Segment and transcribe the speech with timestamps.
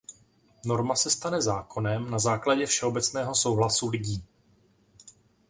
[0.65, 4.25] Norma se stane zákonem na základě všeobecného souhlasu lidí.